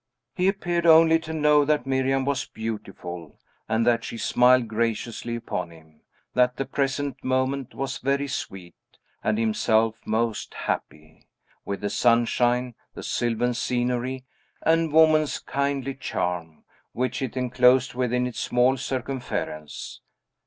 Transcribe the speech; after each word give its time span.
He 0.33 0.47
appeared 0.47 0.87
only 0.87 1.19
to 1.19 1.31
know 1.31 1.63
that 1.63 1.85
Miriam 1.85 2.25
was 2.25 2.45
beautiful, 2.47 3.37
and 3.69 3.85
that 3.85 4.03
she 4.03 4.17
smiled 4.17 4.67
graciously 4.67 5.35
upon 5.35 5.69
him; 5.69 6.01
that 6.33 6.55
the 6.57 6.65
present 6.65 7.23
moment 7.23 7.75
was 7.75 7.99
very 7.99 8.27
sweet, 8.27 8.73
and 9.23 9.37
himself 9.37 10.01
most 10.03 10.55
happy, 10.55 11.27
with 11.65 11.81
the 11.81 11.89
sunshine, 11.91 12.73
the 12.95 13.03
sylvan 13.03 13.53
scenery, 13.53 14.23
and 14.63 14.91
woman's 14.91 15.37
kindly 15.37 15.93
charm, 15.93 16.63
which 16.93 17.21
it 17.21 17.37
enclosed 17.37 17.93
within 17.93 18.25
its 18.25 18.39
small 18.39 18.77
circumference. 18.77 20.01